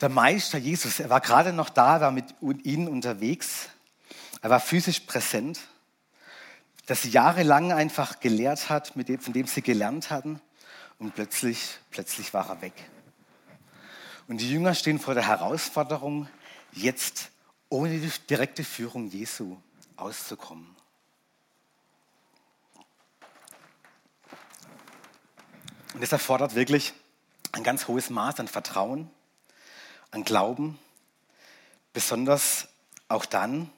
[0.01, 3.69] der Meister Jesus, er war gerade noch da, war mit ihnen unterwegs,
[4.41, 5.59] er war physisch präsent,
[6.87, 10.41] dass sie jahrelang einfach gelehrt hat, von dem sie gelernt hatten
[10.97, 12.73] und plötzlich, plötzlich war er weg.
[14.27, 16.27] Und die Jünger stehen vor der Herausforderung,
[16.71, 17.29] jetzt
[17.69, 19.57] ohne die direkte Führung Jesu
[19.97, 20.67] auszukommen.
[25.93, 26.93] Und das erfordert wirklich
[27.51, 29.09] ein ganz hohes Maß an Vertrauen
[30.11, 30.77] an Glauben,
[31.93, 32.67] besonders
[33.07, 33.71] auch dann,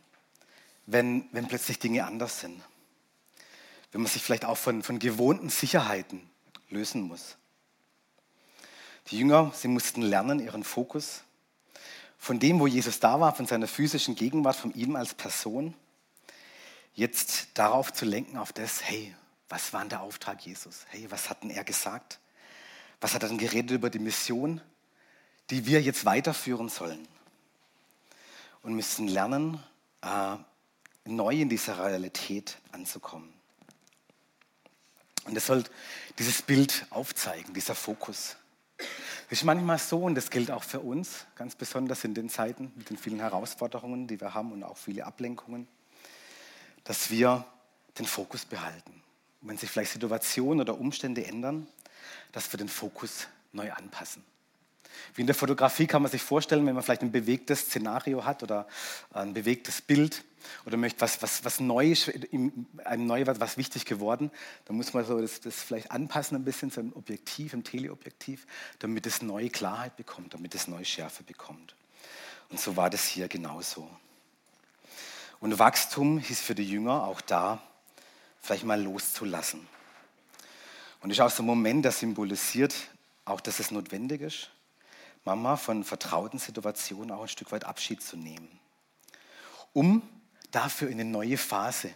[0.85, 2.61] wenn, wenn plötzlich Dinge anders sind.
[3.91, 6.27] Wenn man sich vielleicht auch von, von gewohnten Sicherheiten
[6.69, 7.37] lösen muss.
[9.07, 11.21] Die Jünger, sie mussten lernen, ihren Fokus
[12.17, 15.73] von dem, wo Jesus da war, von seiner physischen Gegenwart, von ihm als Person,
[16.95, 19.13] jetzt darauf zu lenken, auf das, hey,
[19.53, 20.85] was war denn der Auftrag Jesus?
[20.89, 22.19] Hey, was hat denn er gesagt?
[22.99, 24.61] Was hat er denn geredet über die Mission?
[25.49, 27.07] die wir jetzt weiterführen sollen.
[28.61, 29.61] Und müssen lernen,
[30.01, 30.37] äh,
[31.05, 33.31] neu in dieser Realität anzukommen.
[35.25, 35.63] Und es soll
[36.17, 38.35] dieses Bild aufzeigen, dieser Fokus.
[39.27, 42.71] Es ist manchmal so, und das gilt auch für uns, ganz besonders in den Zeiten
[42.75, 45.67] mit den vielen Herausforderungen, die wir haben und auch viele Ablenkungen,
[46.83, 47.45] dass wir
[47.99, 49.02] den Fokus behalten.
[49.43, 51.67] Und wenn sich vielleicht Situationen oder Umstände ändern,
[52.31, 54.23] dass wir den Fokus neu anpassen.
[55.15, 58.41] Wie in der Fotografie kann man sich vorstellen, wenn man vielleicht ein bewegtes Szenario hat
[58.41, 58.67] oder
[59.11, 60.23] ein bewegtes Bild
[60.65, 61.93] oder möchte was, was, was neu
[62.85, 64.31] einem neu was, was wichtig geworden,
[64.65, 68.47] dann muss man so das, das vielleicht anpassen ein bisschen zu einem Objektiv, einem Teleobjektiv,
[68.79, 71.75] damit es neue Klarheit bekommt, damit es neue Schärfe bekommt.
[72.49, 73.89] Und so war das hier genauso.
[75.39, 77.61] Und Wachstum hieß für die Jünger auch da,
[78.43, 79.65] vielleicht mal loszulassen.
[81.01, 82.75] Und ist auch so ein Moment, der symbolisiert
[83.25, 84.51] auch, dass es notwendig ist,
[85.23, 88.59] Mama von vertrauten Situationen auch ein Stück weit Abschied zu nehmen,
[89.71, 90.01] um
[90.51, 91.91] dafür in eine neue Phase,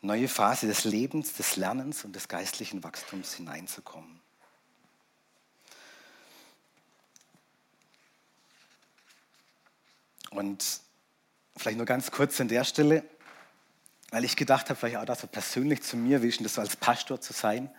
[0.00, 4.20] neue Phase des Lebens, des Lernens und des geistlichen Wachstums hineinzukommen.
[10.30, 10.80] Und
[11.56, 13.04] vielleicht nur ganz kurz an der Stelle,
[14.10, 16.54] weil ich gedacht habe, vielleicht auch das so persönlich zu mir, wie ist denn das
[16.54, 17.70] so als Pastor zu sein?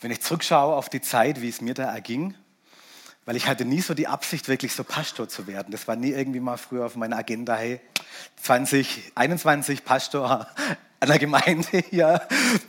[0.00, 2.34] Wenn ich zurückschaue auf die Zeit, wie es mir da erging,
[3.24, 5.70] weil ich hatte nie so die Absicht, wirklich so Pastor zu werden.
[5.70, 7.80] Das war nie irgendwie mal früher auf meiner Agenda, hey,
[8.42, 10.46] 2021 Pastor
[11.00, 12.20] an der Gemeinde hier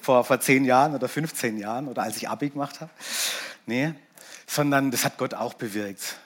[0.01, 2.91] vor, vor zehn Jahren oder 15 Jahren oder als ich Abi gemacht habe.
[3.65, 3.93] Nee,
[4.47, 6.17] sondern das hat Gott auch bewirkt.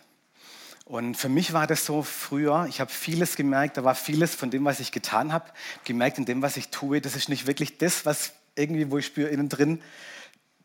[0.90, 4.50] Und für mich war das so früher, ich habe vieles gemerkt, da war vieles von
[4.50, 5.46] dem, was ich getan habe,
[5.84, 9.06] gemerkt in dem, was ich tue, das ist nicht wirklich das, was irgendwie, wo ich
[9.06, 9.84] spüre innen drin,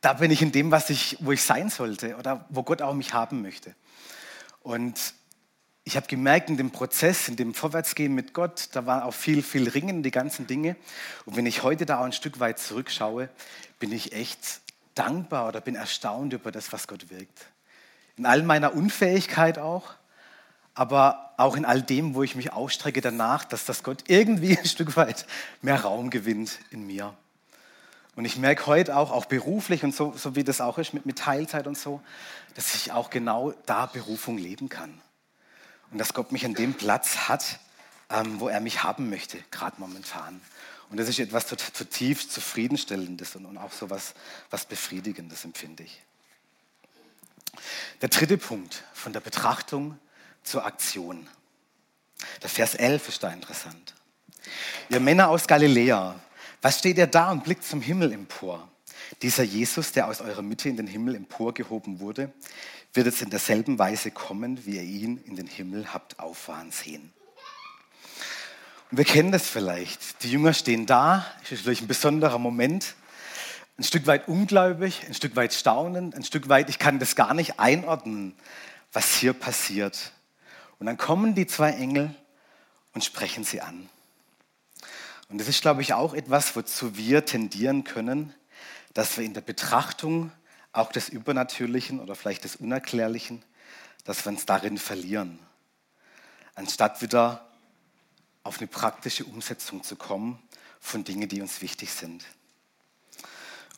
[0.01, 2.95] da bin ich in dem, was ich, wo ich sein sollte oder wo Gott auch
[2.95, 3.75] mich haben möchte.
[4.63, 4.99] Und
[5.85, 9.43] ich habe gemerkt, in dem Prozess, in dem Vorwärtsgehen mit Gott, da war auch viel,
[9.43, 10.77] viel Ringen, die ganzen Dinge.
[11.27, 13.29] Und wenn ich heute da auch ein Stück weit zurückschaue,
[13.79, 14.63] bin ich echt
[14.95, 17.45] dankbar oder bin erstaunt über das, was Gott wirkt.
[18.17, 19.97] In all meiner Unfähigkeit auch,
[20.75, 24.67] aber auch in all dem, wo ich mich ausstrecke danach, dass das Gott irgendwie ein
[24.67, 25.27] Stück weit
[25.63, 27.15] mehr Raum gewinnt in mir.
[28.17, 31.05] Und ich merke heute auch, auch beruflich und so, so wie das auch ist mit,
[31.05, 32.01] mit Teilzeit und so,
[32.55, 35.01] dass ich auch genau da Berufung leben kann.
[35.91, 37.59] Und dass Gott mich an dem Platz hat,
[38.11, 40.41] ähm, wo er mich haben möchte, gerade momentan.
[40.91, 44.15] Und das ist etwas zutiefst zufriedenstellendes und, und auch so was,
[44.51, 46.03] was Befriedigendes, empfinde ich.
[48.01, 49.99] Der dritte Punkt von der Betrachtung
[50.45, 51.29] zur Aktion.
[52.43, 53.95] Der Vers 11 ist da interessant.
[54.89, 56.15] Ihr Männer aus Galiläa,
[56.63, 58.69] was steht ihr da und blickt zum Himmel empor?
[59.23, 62.33] Dieser Jesus, der aus eurer Mitte in den Himmel emporgehoben wurde,
[62.93, 67.13] wird jetzt in derselben Weise kommen, wie ihr ihn in den Himmel habt auffahren sehen.
[68.91, 70.23] Und wir kennen das vielleicht.
[70.23, 72.95] Die Jünger stehen da, es ist natürlich ein besonderer Moment,
[73.77, 77.35] ein Stück weit ungläubig, ein Stück weit staunend, ein Stück weit, ich kann das gar
[77.35, 78.35] nicht einordnen,
[78.93, 80.13] was hier passiert.
[80.85, 82.15] Und dann kommen die zwei Engel
[82.93, 83.89] und sprechen sie an.
[85.31, 88.35] Und das ist, glaube ich, auch etwas, wozu wir tendieren können,
[88.93, 90.31] dass wir in der Betrachtung
[90.73, 93.43] auch des Übernatürlichen oder vielleicht des Unerklärlichen,
[94.05, 95.39] dass wir uns darin verlieren,
[96.55, 97.49] anstatt wieder
[98.43, 100.39] auf eine praktische Umsetzung zu kommen
[100.81, 102.27] von Dingen, die uns wichtig sind.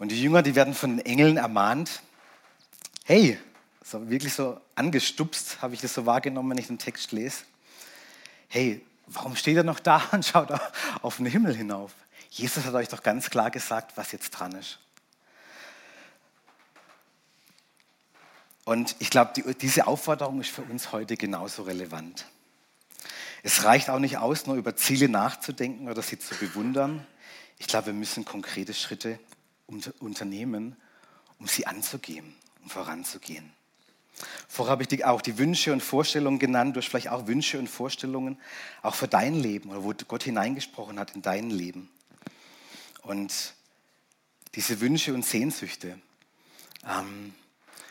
[0.00, 2.02] Und die Jünger, die werden von den Engeln ermahnt,
[3.04, 3.38] hey,
[3.86, 7.44] so wirklich so angestupst, habe ich das so wahrgenommen, wenn ich den Text lese.
[8.48, 10.48] Hey, warum steht er noch da und schaut
[11.02, 11.94] auf den Himmel hinauf?
[12.30, 14.80] Jesus hat euch doch ganz klar gesagt, was jetzt dran ist.
[18.64, 22.26] Und ich glaube, die, diese Aufforderung ist für uns heute genauso relevant.
[23.44, 27.06] Es reicht auch nicht aus, nur über Ziele nachzudenken oder sie zu bewundern.
[27.58, 29.20] Ich glaube, wir müssen konkrete Schritte
[30.00, 30.74] unternehmen,
[31.38, 33.55] um sie anzugehen, um voranzugehen.
[34.48, 36.74] Vorher habe ich die, auch die Wünsche und Vorstellungen genannt.
[36.74, 38.38] Du hast vielleicht auch Wünsche und Vorstellungen,
[38.82, 41.90] auch für dein Leben oder wo Gott hineingesprochen hat in dein Leben.
[43.02, 43.54] Und
[44.54, 45.98] diese Wünsche und Sehnsüchte,
[46.88, 47.34] ähm,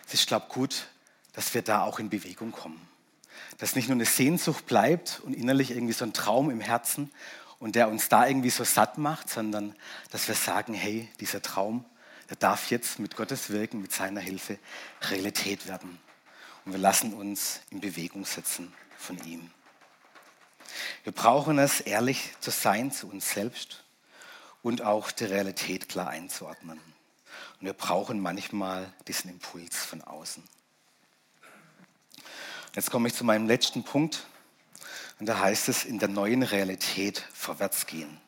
[0.08, 0.88] es ist, glaube ich, gut,
[1.34, 2.82] dass wir da auch in Bewegung kommen.
[3.58, 7.12] Dass nicht nur eine Sehnsucht bleibt und innerlich irgendwie so ein Traum im Herzen
[7.60, 9.76] und der uns da irgendwie so satt macht, sondern
[10.12, 11.86] dass wir sagen, hey, dieser Traum,
[12.30, 14.58] der darf jetzt mit Gottes Wirken, mit seiner Hilfe
[15.10, 16.00] Realität werden
[16.66, 19.52] und wir lassen uns in Bewegung setzen von ihm.
[21.04, 23.84] Wir brauchen es, ehrlich zu sein zu uns selbst
[24.64, 26.80] und auch die Realität klar einzuordnen.
[27.60, 30.44] Und wir brauchen manchmal diesen Impuls von außen.
[32.74, 34.26] Jetzt komme ich zu meinem letzten Punkt.
[35.20, 38.20] Und da heißt es, in der neuen Realität vorwärts gehen.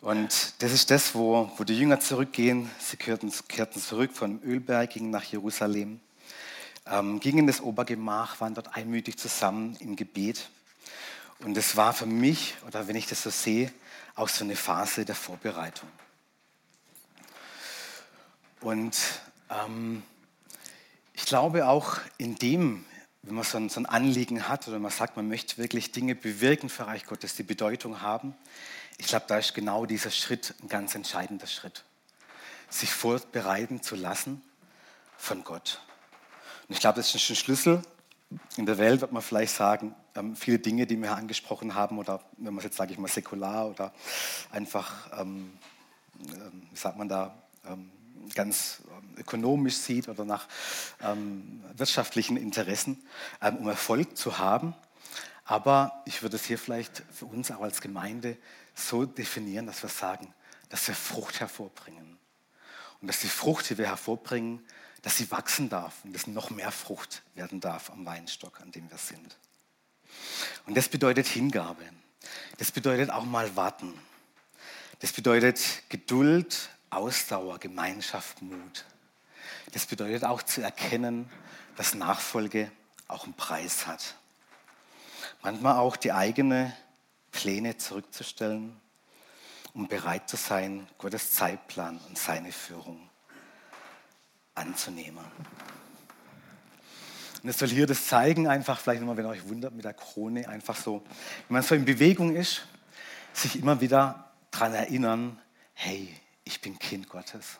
[0.00, 2.70] Und das ist das, wo, wo die Jünger zurückgehen.
[2.78, 6.00] Sie kehrten, kehrten zurück vom Ölberg, gingen nach Jerusalem.
[6.90, 10.48] ähm, gingen in das Obergemach, waren dort einmütig zusammen im Gebet.
[11.40, 13.72] Und es war für mich, oder wenn ich das so sehe,
[14.14, 15.88] auch so eine Phase der Vorbereitung.
[18.60, 18.96] Und
[19.50, 20.02] ähm,
[21.12, 22.84] ich glaube auch in dem,
[23.22, 26.14] wenn man so ein, so ein, Anliegen hat oder man sagt, man möchte wirklich Dinge
[26.14, 28.34] bewirken für Reich Gottes, die Bedeutung haben,
[28.98, 31.84] ich glaube, da ist genau dieser Schritt ein ganz entscheidender Schritt.
[32.68, 34.42] Sich vorbereiten zu lassen
[35.16, 35.80] von Gott.
[36.68, 37.82] Und ich glaube, das ist ein Schlüssel.
[38.56, 42.20] In der Welt wird man vielleicht sagen, ähm, viele Dinge, die wir angesprochen haben, oder
[42.36, 43.94] wenn man es jetzt, sage ich mal, säkular oder
[44.50, 45.56] einfach, ähm,
[46.20, 47.90] ähm, wie sagt man da, ähm,
[48.34, 50.46] ganz ähm, ökonomisch sieht oder nach
[51.02, 53.02] ähm, wirtschaftlichen Interessen,
[53.40, 54.74] um Erfolg zu haben.
[55.44, 58.36] Aber ich würde es hier vielleicht für uns auch als Gemeinde
[58.74, 60.32] so definieren, dass wir sagen,
[60.68, 62.18] dass wir Frucht hervorbringen.
[63.00, 64.64] Und dass die Frucht, die wir hervorbringen,
[65.02, 68.90] dass sie wachsen darf und dass noch mehr Frucht werden darf am Weinstock, an dem
[68.90, 69.38] wir sind.
[70.66, 71.84] Und das bedeutet Hingabe.
[72.58, 73.94] Das bedeutet auch mal warten.
[75.00, 78.84] Das bedeutet Geduld, Ausdauer, Gemeinschaft, Mut.
[79.72, 81.30] Das bedeutet auch zu erkennen,
[81.76, 82.70] dass Nachfolge
[83.06, 84.14] auch einen Preis hat.
[85.42, 86.72] Manchmal auch die eigenen
[87.30, 88.76] Pläne zurückzustellen,
[89.74, 93.08] um bereit zu sein, Gottes Zeitplan und seine Führung
[94.54, 95.24] anzunehmen.
[97.42, 99.94] Und es soll hier das zeigen, einfach vielleicht nochmal, wenn ihr euch wundert, mit der
[99.94, 101.04] Krone, einfach so,
[101.46, 102.66] wenn man so in Bewegung ist,
[103.32, 105.40] sich immer wieder daran erinnern,
[105.74, 106.12] hey,
[106.48, 107.58] ich bin Kind Gottes.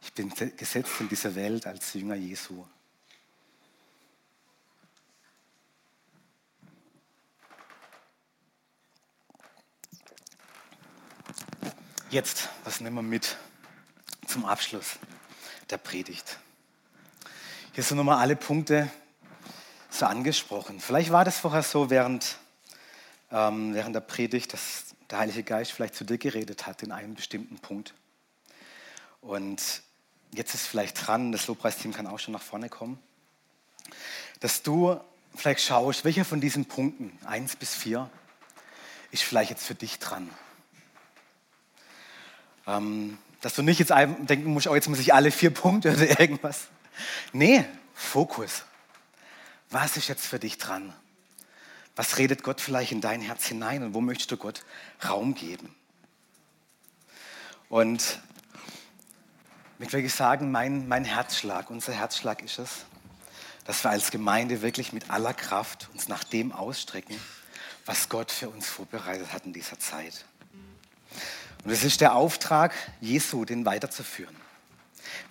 [0.00, 2.64] Ich bin gesetzt in dieser Welt als Jünger Jesu.
[12.10, 13.36] Jetzt, was nehmen wir mit
[14.26, 14.98] zum Abschluss?
[15.70, 16.38] der Predigt.
[17.72, 18.90] Hier sind nochmal alle Punkte
[19.88, 20.80] so angesprochen.
[20.80, 22.36] Vielleicht war das vorher so während,
[23.30, 27.14] ähm, während der Predigt, dass der Heilige Geist vielleicht zu dir geredet hat in einem
[27.14, 27.92] bestimmten Punkt.
[29.20, 29.82] Und
[30.32, 32.98] jetzt ist vielleicht dran, das Lobpreisteam kann auch schon nach vorne kommen,
[34.40, 34.98] dass du
[35.34, 38.10] vielleicht schaust, welcher von diesen Punkten, eins bis vier,
[39.10, 40.30] ist vielleicht jetzt für dich dran.
[42.66, 46.20] Ähm, dass du nicht jetzt denken musst, oh, jetzt muss ich alle vier Punkte oder
[46.20, 46.68] irgendwas.
[47.32, 48.62] Nee, Fokus.
[49.68, 50.94] Was ist jetzt für dich dran?
[51.94, 54.64] Was redet Gott vielleicht in dein Herz hinein und wo möchtest du Gott
[55.06, 55.74] Raum geben?
[57.68, 58.20] Und
[59.78, 62.84] ich will sagen, mein, mein Herzschlag, unser Herzschlag ist es,
[63.64, 67.16] dass wir als Gemeinde wirklich mit aller Kraft uns nach dem ausstrecken,
[67.84, 70.24] was Gott für uns vorbereitet hat in dieser Zeit.
[71.64, 74.36] Und es ist der Auftrag Jesu, den weiterzuführen.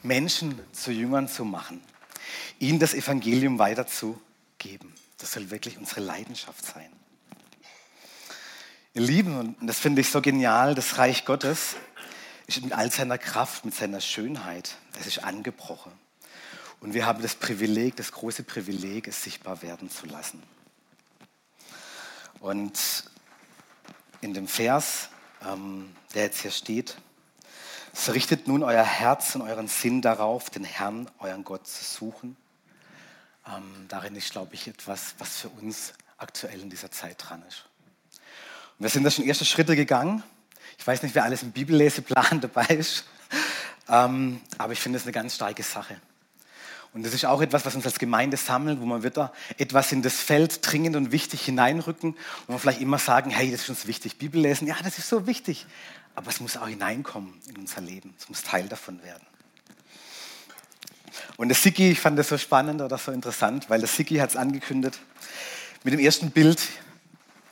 [0.04, 1.82] Menschen zu Jüngern zu machen.
[2.60, 4.94] Ihnen das Evangelium weiterzugeben.
[5.22, 6.92] Das soll wirklich unsere Leidenschaft sein.
[8.94, 11.76] Ihr Lieben, und das finde ich so genial, das Reich Gottes
[12.48, 15.94] ist mit all seiner Kraft, mit seiner Schönheit, es ist angebrochen.
[16.82, 20.44] Und wir haben das Privileg, das große Privileg, es sichtbar werden zu lassen.
[22.42, 23.06] Und
[24.20, 25.10] in dem Vers
[25.46, 26.98] ähm, der jetzt hier steht.
[27.94, 32.38] So richtet nun euer Herz und euren Sinn darauf, den Herrn, euren Gott zu suchen.
[33.48, 37.66] Ähm, darin ist, glaube ich, etwas, was für uns aktuell in dieser Zeit dran ist.
[38.78, 40.24] Und wir sind da schon erste Schritte gegangen.
[40.78, 43.06] Ich weiß nicht, wer alles im Bibelleseplan dabei ist,
[43.90, 46.00] ähm, aber ich finde es eine ganz starke Sache.
[46.94, 50.02] Und das ist auch etwas, was uns als Gemeinde sammelt, wo man wieder etwas in
[50.02, 53.88] das Feld dringend und wichtig hineinrücken und man vielleicht immer sagen, hey, das ist uns
[53.88, 54.18] wichtig.
[54.18, 55.66] Bibel lesen, ja, das ist so wichtig.
[56.16, 58.14] Aber es muss auch hineinkommen in unser Leben.
[58.20, 59.26] Es muss Teil davon werden.
[61.38, 64.32] Und der Siki, ich fand das so spannend oder so interessant, weil der Siki hat
[64.32, 65.00] es angekündigt
[65.84, 66.62] mit dem ersten Bild,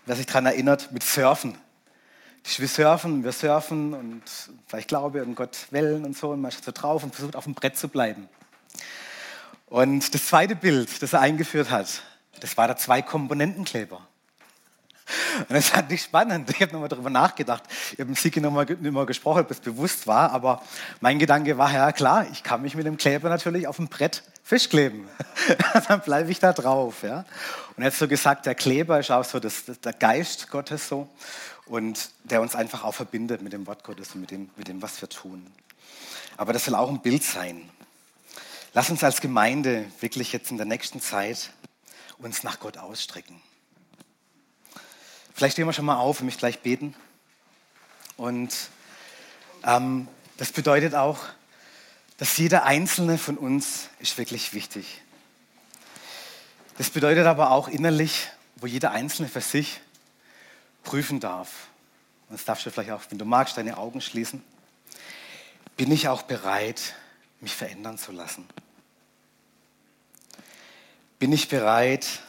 [0.05, 1.57] wer sich daran erinnert, mit Surfen.
[2.57, 4.23] Wir surfen, wir surfen und
[4.65, 7.43] vielleicht Glaube und Gott Wellen und so und man ist so drauf und versucht auf
[7.43, 8.27] dem Brett zu bleiben.
[9.67, 12.01] Und das zweite Bild, das er eingeführt hat,
[12.39, 14.01] das war der Zwei-Komponentenkleber.
[15.39, 16.49] Und das fand ich spannend.
[16.49, 17.63] Ich habe nochmal darüber nachgedacht.
[17.93, 20.61] Ich habe mit Siki nochmal mehr gesprochen, ob das bewusst war, aber
[21.01, 24.23] mein Gedanke war, ja klar, ich kann mich mit dem Kleber natürlich auf dem Brett
[24.43, 25.07] festkleben.
[25.87, 27.03] Dann bleibe ich da drauf.
[27.03, 27.25] Ja?
[27.75, 31.07] Und er hat so gesagt, der Kleber ist auch so das, der Geist Gottes so
[31.65, 34.81] und der uns einfach auch verbindet mit dem Wort Gottes und mit dem, mit dem,
[34.81, 35.45] was wir tun.
[36.37, 37.69] Aber das soll auch ein Bild sein.
[38.73, 41.51] Lass uns als Gemeinde wirklich jetzt in der nächsten Zeit
[42.17, 43.41] uns nach Gott ausstrecken.
[45.39, 46.93] Vielleicht stehen wir schon mal auf und mich gleich beten.
[48.17, 48.53] Und
[49.63, 51.17] ähm, das bedeutet auch,
[52.17, 55.01] dass jeder einzelne von uns ist wirklich wichtig.
[56.77, 58.27] Das bedeutet aber auch innerlich,
[58.57, 59.79] wo jeder einzelne für sich
[60.83, 61.69] prüfen darf.
[62.27, 64.43] Und das darfst du vielleicht auch, wenn du magst, deine Augen schließen.
[65.77, 66.95] Bin ich auch bereit,
[67.39, 68.45] mich verändern zu lassen?
[71.17, 72.19] Bin ich bereit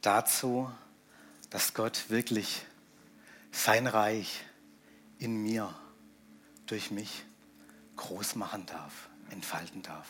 [0.00, 0.70] dazu,
[1.50, 2.62] dass Gott wirklich
[3.52, 4.40] sein Reich
[5.18, 5.74] in mir,
[6.66, 7.24] durch mich
[7.96, 10.06] groß machen darf, entfalten darf?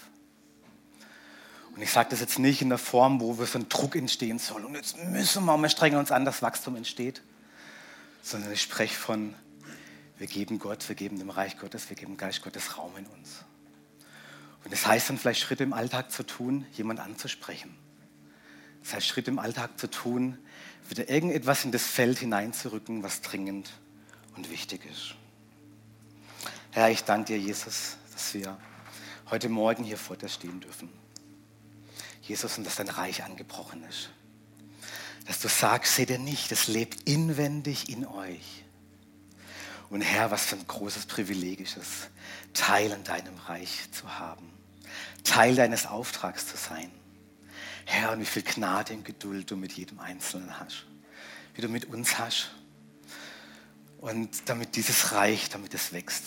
[1.74, 4.38] Und ich sage das jetzt nicht in der Form, wo wir so ein Druck entstehen
[4.38, 7.22] soll und jetzt müssen wir, wir strengen uns an, dass Wachstum entsteht,
[8.22, 9.34] sondern ich spreche von,
[10.18, 13.45] wir geben Gott, wir geben dem Reich Gottes, wir geben Geist Gottes Raum in uns.
[14.64, 17.74] Und das heißt dann vielleicht Schritte im Alltag zu tun, jemand anzusprechen.
[18.82, 20.38] Das heißt Schritte im Alltag zu tun,
[20.91, 23.70] wieder irgendetwas in das Feld hineinzurücken, was dringend
[24.36, 25.14] und wichtig ist.
[26.72, 28.57] Herr, ich danke dir, Jesus, dass wir
[29.30, 30.88] heute Morgen hier vor dir stehen dürfen.
[32.22, 34.11] Jesus, und dass dein Reich angebrochen ist.
[35.26, 38.64] Dass du sagst, seht ihr nicht, es lebt inwendig in euch.
[39.91, 42.09] Und Herr, was für ein großes Privileg ist es,
[42.55, 44.49] Teil an deinem Reich zu haben,
[45.24, 46.91] Teil deines Auftrags zu sein.
[47.91, 50.86] Herr, und wie viel Gnade und Geduld du mit jedem Einzelnen hast,
[51.55, 52.53] wie du mit uns hast.
[53.99, 56.22] Und damit dieses Reich, damit es wächst.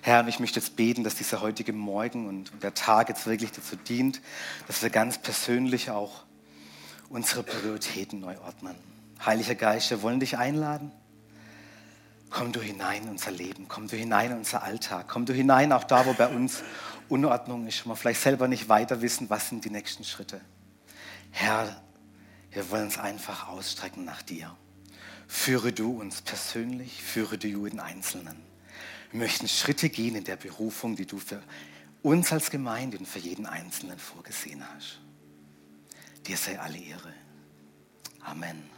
[0.00, 3.50] Herr, und ich möchte jetzt beten, dass dieser heutige Morgen und, der Tag jetzt wirklich
[3.50, 4.20] dazu dient,
[4.68, 6.22] dass wir ganz persönlich auch
[7.08, 8.76] unsere Prioritäten neu ordnen.
[9.26, 10.92] Heiliger Geist, wir wollen dich einladen
[12.34, 15.72] Komm du hinein in unser Leben, komm du hinein in unser Alltag, komm du hinein
[15.72, 16.64] auch da, wo bei uns
[17.14, 20.40] Unordnung ist, wir vielleicht selber nicht weiter wissen, was sind die nächsten Schritte.
[21.30, 21.80] Herr,
[22.50, 24.56] wir wollen uns einfach ausstrecken nach dir.
[25.28, 28.36] Führe du uns persönlich, führe du jeden Einzelnen.
[29.12, 31.40] Wir möchten Schritte gehen in der Berufung, die du für
[32.02, 34.98] uns als Gemeinde und für jeden Einzelnen vorgesehen hast.
[36.26, 37.14] Dir sei alle Ehre.
[38.22, 38.73] Amen.